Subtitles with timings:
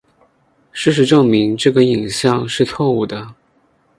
[0.71, 3.35] 事实证明这个影像是错误的。